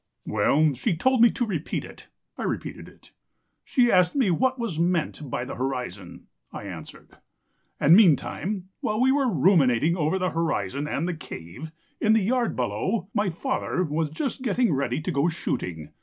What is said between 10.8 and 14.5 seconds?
and the Cave, in the yard below, my father was just